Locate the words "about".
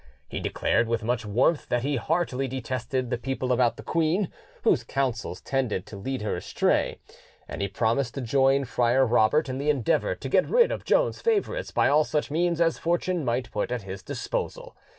3.53-3.77